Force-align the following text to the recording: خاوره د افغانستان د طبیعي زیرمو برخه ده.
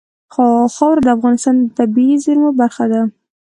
خاوره 0.33 1.01
د 1.03 1.07
افغانستان 1.17 1.55
د 1.59 1.63
طبیعي 1.77 2.15
زیرمو 2.23 2.49
برخه 2.61 2.85
ده. 2.91 3.01